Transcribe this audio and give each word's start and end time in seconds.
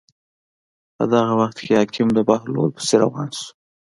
په 0.95 1.03
دغه 1.13 1.33
وخت 1.39 1.57
کې 1.63 1.73
حاکم 1.79 2.07
د 2.13 2.19
بهلول 2.29 2.69
پسې 2.75 2.95
روان 3.03 3.29
شو. 3.37 3.47